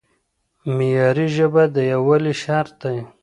معیاري 0.75 1.27
ژبه 1.35 1.63
د 1.75 1.77
یووالي 1.91 2.33
شرط 2.43 2.71
دی. 2.83 2.97